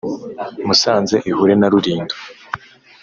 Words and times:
Musanze 0.67 1.15
ihure 1.31 1.53
na 1.57 1.67
Rulindo 1.71 2.15